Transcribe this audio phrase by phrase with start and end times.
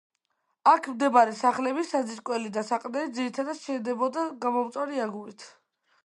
[0.69, 5.47] აქ მდებარე სახლების საძირკველი და საყრდენი ძირითადათ შენდებოდა გამომწვარი აგურით.